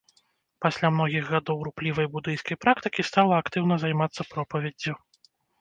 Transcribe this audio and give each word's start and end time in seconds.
Пасля 0.65 0.89
многіх 0.95 1.23
гадоў 1.33 1.57
руплівай 1.67 2.09
будыйскай 2.15 2.59
практыкі 2.65 3.07
стала 3.13 3.33
актыўна 3.45 3.75
займацца 3.85 4.21
пропаведдзю. 4.35 4.93